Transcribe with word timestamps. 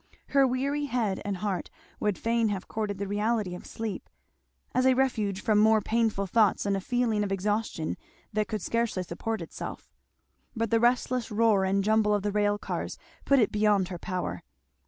Her 0.29 0.47
weary 0.47 0.85
head 0.85 1.21
and 1.23 1.37
heart 1.37 1.69
would 1.99 2.17
fain 2.17 2.49
have 2.49 2.67
courted 2.67 2.97
the 2.97 3.07
reality 3.07 3.53
of 3.53 3.67
sleep, 3.67 4.09
as 4.73 4.87
a 4.87 4.95
refuge 4.95 5.43
from 5.43 5.59
more 5.59 5.79
painful 5.79 6.25
thoughts 6.25 6.65
and 6.65 6.75
a 6.75 6.81
feeling 6.81 7.23
of 7.23 7.31
exhaustion 7.31 7.97
that 8.33 8.47
could 8.47 8.63
scarcely 8.63 9.03
support 9.03 9.43
itself; 9.43 9.93
but 10.55 10.71
the 10.71 10.79
restless 10.79 11.29
roar 11.29 11.65
and 11.65 11.83
jumble 11.83 12.15
of 12.15 12.23
the 12.23 12.31
rail 12.31 12.57
cars 12.57 12.97
put 13.25 13.37
it 13.37 13.51
beyond 13.51 13.89
her 13.89 13.99
power. 13.99 14.41